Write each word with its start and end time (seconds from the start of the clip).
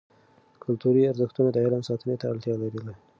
کلتوري 0.63 1.01
ارزښتونه 1.05 1.49
د 1.51 1.57
علم 1.65 1.81
ساتنې 1.89 2.15
ته 2.21 2.25
اړتیا 2.31 2.55
لري. 2.63 2.81